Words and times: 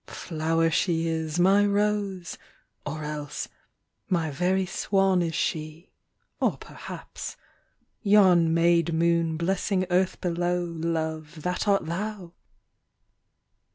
"Flower 0.07 0.71
she 0.71 1.05
is, 1.07 1.37
my 1.39 1.63
rose" 1.63 2.39
or 2.87 3.03
else, 3.03 3.47
"My 4.09 4.31
very 4.31 4.65
swan 4.65 5.21
is 5.21 5.35
she" 5.35 5.91
Or 6.39 6.57
perhaps, 6.57 7.37
"Yon 8.01 8.51
maid 8.51 8.95
moon, 8.95 9.37
blessing 9.37 9.85
earth 9.91 10.19
below, 10.19 10.63
Love, 10.63 11.43
That 11.43 11.67
art 11.67 11.85
thou!" 11.85 12.33